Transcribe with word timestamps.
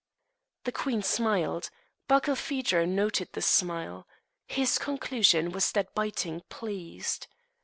The 0.63 0.71
queen 0.71 1.03
smiled. 1.03 1.69
Barkilphedro 2.09 2.85
noted 2.87 3.33
the 3.33 3.41
smile. 3.43 4.07
His 4.47 4.79
conclusion 4.79 5.51
was 5.51 5.71
that 5.73 5.93
biting 5.93 6.41
pleased. 6.49 7.27